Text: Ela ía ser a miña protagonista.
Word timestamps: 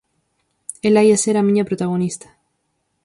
Ela 0.87 1.05
ía 1.09 1.21
ser 1.23 1.35
a 1.37 1.45
miña 1.47 1.67
protagonista. 1.69 2.27